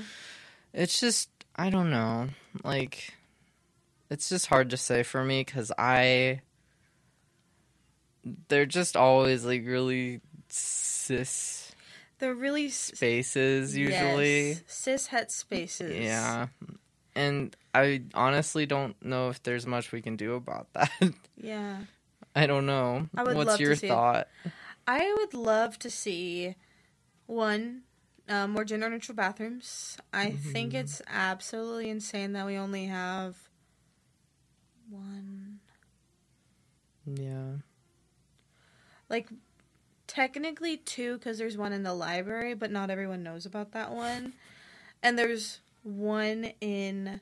It's 0.74 0.98
just 1.00 1.28
I 1.56 1.70
don't 1.70 1.90
know. 1.90 2.28
Like 2.64 3.14
it's 4.12 4.28
just 4.28 4.46
hard 4.46 4.70
to 4.70 4.76
say 4.76 5.02
for 5.02 5.24
me 5.24 5.42
cuz 5.44 5.72
I 5.78 6.40
they're 8.48 8.66
just 8.66 8.96
always 8.96 9.44
like 9.44 9.66
really 9.66 10.20
cis 10.48 11.72
They're 12.18 12.34
really 12.34 12.68
spaces 12.70 13.76
usually. 13.76 14.50
yes, 14.50 14.62
cis 14.66 15.06
het 15.08 15.32
spaces. 15.32 15.96
Yeah. 15.96 16.46
And 17.14 17.54
I 17.74 18.02
honestly 18.14 18.64
don't 18.64 18.94
know 19.04 19.28
if 19.30 19.42
there's 19.42 19.66
much 19.66 19.90
we 19.92 20.00
can 20.02 20.16
do 20.16 20.34
about 20.34 20.68
that. 20.74 20.90
Yeah. 21.36 21.78
I 22.34 22.46
don't 22.46 22.64
know. 22.66 23.08
I 23.16 23.24
would 23.24 23.36
What's 23.36 23.48
love 23.48 23.58
to 23.58 23.64
your 23.64 23.76
see 23.76 23.86
it. 23.86 23.90
thought? 23.90 24.28
I 24.86 25.12
would 25.18 25.34
love 25.34 25.78
to 25.80 25.90
see 25.90 26.54
One, 27.26 27.82
uh, 28.28 28.46
more 28.46 28.64
gender 28.64 28.88
neutral 28.90 29.16
bathrooms. 29.16 29.96
I 30.12 30.30
think 30.30 30.72
Mhm. 30.72 30.80
it's 30.80 31.02
absolutely 31.08 31.88
insane 31.90 32.32
that 32.34 32.46
we 32.46 32.56
only 32.56 32.86
have 32.86 33.36
one. 34.92 35.58
Yeah. 37.06 37.56
Like, 39.08 39.28
technically 40.06 40.76
two, 40.76 41.14
because 41.14 41.38
there's 41.38 41.56
one 41.56 41.72
in 41.72 41.82
the 41.82 41.94
library, 41.94 42.54
but 42.54 42.70
not 42.70 42.90
everyone 42.90 43.22
knows 43.22 43.46
about 43.46 43.72
that 43.72 43.92
one. 43.92 44.34
And 45.02 45.18
there's 45.18 45.60
one 45.82 46.52
in, 46.60 47.20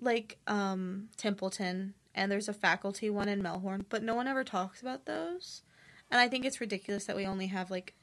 like, 0.00 0.38
um, 0.46 1.08
Templeton, 1.16 1.94
and 2.14 2.30
there's 2.30 2.48
a 2.48 2.52
faculty 2.52 3.10
one 3.10 3.28
in 3.28 3.42
Melhorn, 3.42 3.84
but 3.88 4.02
no 4.02 4.14
one 4.14 4.28
ever 4.28 4.44
talks 4.44 4.80
about 4.80 5.06
those. 5.06 5.62
And 6.10 6.20
I 6.20 6.28
think 6.28 6.44
it's 6.44 6.60
ridiculous 6.60 7.06
that 7.06 7.16
we 7.16 7.26
only 7.26 7.48
have, 7.48 7.70
like, 7.70 7.94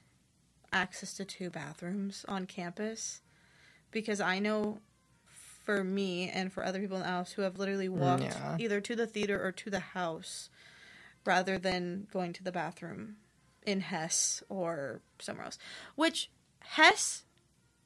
access 0.74 1.14
to 1.14 1.26
two 1.26 1.50
bathrooms 1.50 2.26
on 2.28 2.46
campus. 2.46 3.22
Because 3.92 4.20
I 4.20 4.40
know 4.40 4.80
for 5.64 5.84
me 5.84 6.30
and 6.30 6.52
for 6.52 6.64
other 6.64 6.80
people 6.80 6.98
in 6.98 7.04
the 7.04 7.10
house 7.10 7.32
who 7.32 7.42
have 7.42 7.58
literally 7.58 7.90
walked 7.90 8.24
Yeah. 8.24 8.58
either 8.60 8.82
to 8.82 8.96
the 8.96 9.08
theater 9.08 9.42
or 9.44 9.52
to 9.54 9.70
the 9.70 9.80
house 9.80 10.50
rather 11.26 11.58
than 11.58 12.08
going 12.12 12.34
to 12.34 12.44
the 12.44 12.52
bathroom 12.52 13.16
in 13.66 13.80
Hess 13.82 14.44
or 14.50 15.02
somewhere 15.20 15.46
else. 15.46 15.58
Which 15.96 16.30
Hess, 16.62 17.24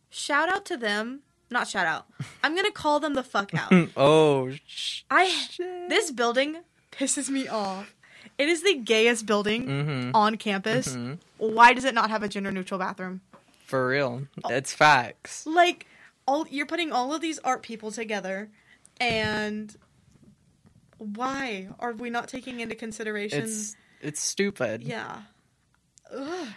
shout 0.10 0.50
out 0.50 0.66
to 0.66 0.78
them. 0.78 1.22
Not 1.50 1.68
shout 1.68 1.86
out. 1.86 2.08
I'm 2.44 2.56
gonna 2.56 2.72
call 2.72 3.00
them 3.00 3.14
the 3.14 3.24
fuck 3.24 3.54
out. 3.54 3.72
oh, 3.98 4.52
sh- 4.66 5.04
I 5.10 5.28
shit. 5.30 5.90
this 5.90 6.12
building 6.12 6.58
pisses 6.92 7.30
me 7.30 7.48
off. 7.48 7.94
It 8.38 8.50
is 8.50 8.64
the 8.64 8.76
gayest 8.76 9.26
building 9.26 9.66
Mhm. 9.68 10.12
on 10.14 10.36
campus. 10.38 10.90
Mhm. 10.90 11.20
Why 11.38 11.74
does 11.74 11.86
it 11.86 11.94
not 11.94 12.10
have 12.10 12.24
a 12.24 12.28
gender 12.28 12.52
neutral 12.52 12.80
bathroom? 12.80 13.22
For 13.66 13.88
real. 13.88 14.28
Oh. 14.44 14.50
It's 14.50 14.74
facts. 14.74 15.46
Like 15.46 15.86
all 16.28 16.46
you're 16.50 16.66
putting 16.66 16.92
all 16.92 17.14
of 17.14 17.22
these 17.22 17.40
art 17.40 17.64
people 17.64 17.92
together 17.92 18.50
and 19.00 19.76
why 20.98 21.70
are 21.80 21.94
we 21.94 22.10
not 22.10 22.28
taking 22.28 22.60
into 22.60 22.76
consideration 22.76 23.44
It's 23.44 23.76
it's 24.02 24.20
stupid. 24.20 24.84
Yeah. 24.84 25.22
Ugh. 26.16 26.48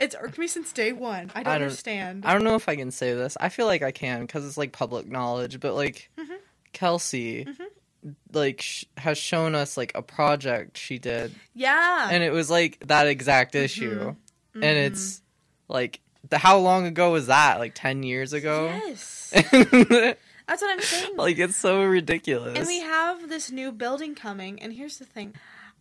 It's 0.00 0.14
irked 0.18 0.38
me 0.38 0.46
since 0.46 0.72
day 0.72 0.92
one. 0.92 1.30
I 1.34 1.42
don't, 1.42 1.46
I 1.52 1.58
don't- 1.58 1.62
understand. 1.68 2.24
I 2.24 2.32
don't 2.32 2.42
know 2.44 2.54
if 2.56 2.68
I 2.68 2.76
can 2.76 2.90
say 2.90 3.12
this. 3.14 3.36
I 3.38 3.50
feel 3.50 3.66
like 3.66 3.82
I 3.82 3.90
can 3.92 4.22
because 4.22 4.46
it's 4.46 4.56
like 4.56 4.72
public 4.72 5.06
knowledge, 5.06 5.60
but 5.60 5.74
like 5.74 6.10
Mhm. 6.18 6.36
Kelsey, 6.72 7.44
Mhm. 7.44 8.14
like 8.32 8.62
sh- 8.62 8.84
has 8.96 9.18
shown 9.18 9.54
us 9.54 9.76
like 9.76 9.92
a 9.94 10.02
project 10.02 10.78
she 10.78 10.98
did, 10.98 11.34
yeah. 11.54 12.08
and 12.10 12.22
it 12.24 12.30
was 12.32 12.50
like 12.50 12.78
that 12.86 13.06
exact 13.06 13.54
issue, 13.54 14.14
Mhm. 14.54 14.64
and 14.64 14.64
it's 14.64 15.22
like 15.68 16.00
how 16.32 16.58
long 16.58 16.86
ago 16.86 17.12
was 17.12 17.26
that? 17.26 17.58
Like 17.58 17.74
ten 17.74 18.02
years 18.02 18.32
ago. 18.32 18.66
Yes. 18.66 19.30
That's 19.32 20.62
what 20.62 20.70
I'm 20.70 20.80
saying. 20.80 21.16
Like 21.16 21.38
it's 21.38 21.56
so 21.56 21.82
ridiculous. 21.82 22.58
and 22.58 22.66
we 22.66 22.80
have 22.80 23.28
this 23.28 23.50
new 23.50 23.72
building 23.72 24.14
coming, 24.14 24.60
and 24.62 24.72
here's 24.72 24.98
the 24.98 25.04
thing. 25.04 25.34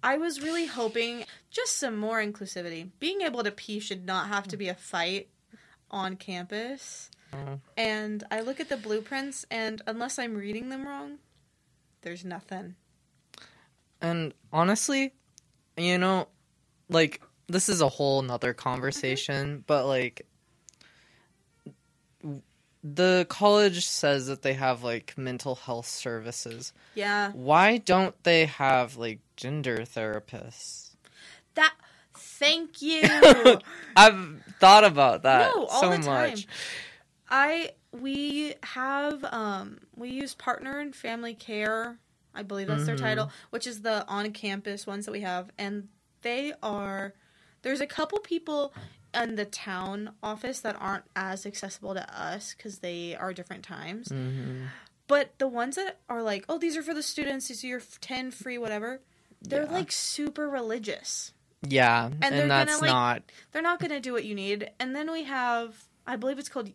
I 0.03 0.17
was 0.17 0.41
really 0.41 0.67
hoping 0.67 1.25
just 1.49 1.77
some 1.77 1.97
more 1.97 2.21
inclusivity. 2.21 2.89
Being 2.99 3.21
able 3.21 3.43
to 3.43 3.51
pee 3.51 3.79
should 3.79 4.05
not 4.05 4.27
have 4.27 4.47
to 4.49 4.57
be 4.57 4.67
a 4.67 4.75
fight 4.75 5.29
on 5.89 6.15
campus. 6.15 7.09
Oh. 7.33 7.59
And 7.75 8.23
I 8.29 8.41
look 8.41 8.59
at 8.59 8.69
the 8.69 8.77
blueprints, 8.77 9.45
and 9.49 9.81
unless 9.87 10.19
I'm 10.19 10.35
reading 10.35 10.69
them 10.69 10.87
wrong, 10.87 11.17
there's 12.01 12.23
nothing. 12.23 12.75
And 14.01 14.33
honestly, 14.53 15.13
you 15.77 15.97
know, 15.97 16.27
like 16.89 17.21
this 17.47 17.69
is 17.69 17.81
a 17.81 17.89
whole 17.89 18.21
nother 18.21 18.53
mm-hmm. 18.53 18.69
conversation, 18.69 19.63
but 19.67 19.85
like 19.85 20.25
the 22.93 23.25
college 23.29 23.85
says 23.85 24.27
that 24.27 24.43
they 24.43 24.53
have 24.53 24.83
like 24.83 25.15
mental 25.17 25.55
health 25.55 25.87
services. 25.87 26.71
Yeah. 26.93 27.31
Why 27.31 27.77
don't 27.77 28.15
they 28.23 28.45
have 28.45 28.95
like 28.95 29.19
gender 29.35 29.79
therapists? 29.79 30.91
That. 31.55 31.73
Thank 32.17 32.81
you. 32.81 33.01
I've 33.95 34.41
thought 34.59 34.83
about 34.83 35.23
that 35.23 35.53
No, 35.55 35.65
all 35.65 35.81
so 35.81 35.89
the 35.89 35.97
time. 35.97 36.31
much. 36.31 36.47
I 37.29 37.71
we 37.91 38.53
have 38.61 39.23
um 39.25 39.79
we 39.95 40.09
use 40.09 40.35
partner 40.35 40.79
and 40.79 40.95
family 40.95 41.33
care. 41.33 41.97
I 42.33 42.43
believe 42.43 42.67
that's 42.67 42.85
their 42.85 42.95
Mhm. 42.95 43.01
title, 43.01 43.31
which 43.49 43.65
is 43.65 43.81
the 43.81 44.05
on 44.07 44.31
campus 44.31 44.85
ones 44.85 45.05
that 45.05 45.11
we 45.11 45.21
have 45.21 45.49
and 45.57 45.87
they 46.21 46.53
are 46.61 47.13
there's 47.63 47.81
a 47.81 47.87
couple 47.87 48.19
people 48.19 48.73
in 49.15 49.35
the 49.35 49.45
town 49.45 50.11
office 50.21 50.59
that 50.61 50.75
aren't 50.79 51.05
as 51.15 51.45
accessible 51.45 51.93
to 51.93 52.19
us 52.21 52.53
cuz 52.53 52.79
they 52.79 53.15
are 53.15 53.33
different 53.33 53.63
times. 53.63 54.09
hmm 54.09 54.65
But 55.07 55.37
the 55.37 55.47
ones 55.47 55.75
that 55.75 55.99
are 56.09 56.23
like, 56.23 56.45
"Oh, 56.49 56.57
these 56.57 56.75
are 56.75 56.81
for 56.83 56.93
the 56.95 57.03
students, 57.03 57.47
these 57.47 57.63
are 57.63 57.67
your 57.67 57.81
10 58.01 58.31
free 58.31 58.57
whatever." 58.57 59.01
They're 59.41 59.63
Yeah. 59.65 59.71
like 59.71 59.91
super 59.91 60.49
religious. 60.49 61.31
Yeah, 61.61 62.09
they're 62.19 62.31
and, 62.41 62.49
gonna, 62.49 62.77
like, 62.77 62.89
not. 62.89 63.23
they're 63.51 63.61
not 63.61 63.79
going 63.79 63.91
to 63.91 63.99
do 63.99 64.13
what 64.13 64.25
you 64.25 64.33
need. 64.35 64.71
And 64.79 64.95
then 64.95 65.11
we 65.11 65.23
have, 65.23 65.85
I 66.07 66.15
believe 66.15 66.39
it's 66.39 66.49
called 66.49 66.71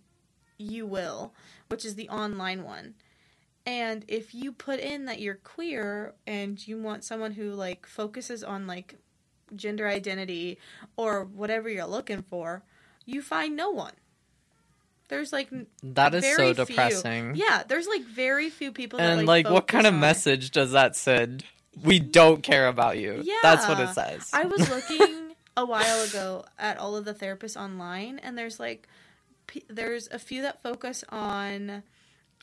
Uwill, 0.61 1.33
which 1.69 1.85
is 1.85 1.95
the 1.97 2.09
online 2.09 2.63
one. 2.65 2.95
And 3.67 4.05
if 4.09 4.35
you 4.35 4.53
put 4.53 4.81
in 4.81 5.05
that 5.07 5.21
you're 5.21 5.37
queer 5.37 6.15
and 6.27 6.67
you 6.67 6.81
want 6.81 7.05
someone 7.05 7.33
who 7.33 7.53
like 7.53 7.87
focuses 7.87 8.43
on 8.43 8.67
like 8.67 8.97
gender 9.57 9.87
identity 9.89 10.59
or 10.97 11.25
whatever 11.25 11.69
you're 11.69 11.87
looking 11.87 12.23
for, 12.23 12.63
you 13.07 13.23
find 13.23 13.57
no 13.57 13.71
one. 13.71 13.93
There's 15.09 15.33
like 15.33 15.49
That 15.83 16.15
is 16.15 16.25
so 16.25 16.37
very 16.37 16.55
few. 16.55 16.65
depressing. 16.67 17.35
yeah, 17.35 17.65
there's 17.67 17.89
like 17.89 18.03
very 18.03 18.49
few 18.49 18.71
people 18.73 18.99
that 19.01 19.19
and 19.19 19.27
like, 19.27 19.45
like, 19.45 19.53
what 19.53 19.67
kind 19.67 19.87
of 19.87 19.95
message 19.95 20.53
does 20.53 20.73
that 20.73 20.95
send? 20.95 21.45
We 21.83 21.99
don't 21.99 22.43
care 22.43 22.69
about 22.69 22.99
you. 22.99 23.21
Yeah, 23.25 23.35
That's 23.43 23.67
what 23.67 23.81
it 23.81 23.89
says. 23.95 24.31
I 24.33 24.45
was 24.45 24.69
looking 24.71 25.33
a 25.57 25.65
while 25.67 26.01
ago 26.03 26.45
at 26.59 26.79
all 26.79 26.97
of 26.97 27.05
the 27.05 27.15
therapists 27.15 27.61
online, 27.61 28.21
and 28.21 28.39
there's 28.39 28.61
like, 28.61 28.89
p- 29.49 29.65
there's 29.69 30.09
a 30.13 30.19
few 30.21 30.43
that 30.43 30.63
focus 30.63 31.03
on, 31.09 31.83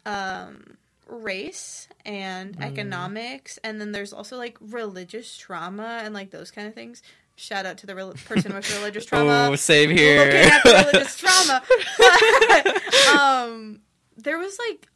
um, 0.05 0.77
race 1.07 1.87
and 2.05 2.57
Mm. 2.57 2.63
economics, 2.65 3.57
and 3.63 3.79
then 3.81 3.91
there's 3.91 4.13
also 4.13 4.37
like 4.37 4.57
religious 4.61 5.35
trauma 5.37 6.01
and 6.03 6.13
like 6.13 6.31
those 6.31 6.51
kind 6.51 6.67
of 6.67 6.73
things. 6.73 7.01
Shout 7.35 7.65
out 7.65 7.77
to 7.79 7.85
the 7.85 7.93
rel- 7.95 8.13
person 8.25 8.53
with 8.53 8.69
religious 8.75 9.05
trauma. 9.09 9.49
oh, 9.51 9.55
save 9.55 9.89
here. 9.91 10.25
Looking 10.25 10.51
at 10.51 10.63
the 10.63 10.73
religious 10.91 11.17
trauma. 11.19 11.61
But, 11.97 13.07
um, 13.15 13.81
there 14.17 14.37
was 14.39 14.57
like, 14.67 14.87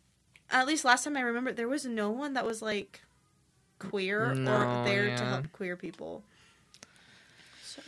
at 0.49 0.65
least 0.67 0.83
last 0.83 1.03
time 1.03 1.15
I 1.17 1.21
remember, 1.21 1.51
there 1.53 1.67
was 1.67 1.85
no 1.85 2.09
one 2.09 2.33
that 2.33 2.45
was 2.45 2.61
like 2.61 3.01
queer 3.79 4.33
No, 4.33 4.51
or 4.51 4.85
there 4.85 5.15
to 5.15 5.23
help 5.25 5.51
queer 5.53 5.75
people. 5.75 6.23
So, 7.63 7.81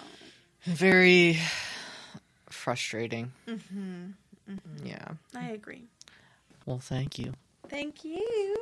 Very 0.65 1.39
frustrating. 2.49 3.31
hmm 3.47 4.11
Yeah. 4.83 5.13
I 5.35 5.45
agree. 5.49 5.85
Well, 6.65 6.79
thank 6.79 7.17
you. 7.19 7.33
Thank 7.73 8.05
you. 8.05 8.55